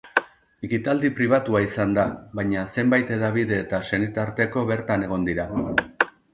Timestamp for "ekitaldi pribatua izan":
0.67-1.93